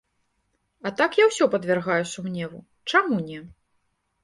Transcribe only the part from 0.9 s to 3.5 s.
так я ўсё падвяргаю сумневу, чаму не?